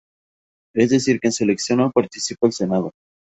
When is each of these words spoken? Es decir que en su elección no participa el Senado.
Es 0.73 0.89
decir 0.89 1.19
que 1.19 1.27
en 1.27 1.31
su 1.31 1.43
elección 1.43 1.77
no 1.77 1.91
participa 1.91 2.47
el 2.47 2.53
Senado. 2.53 2.89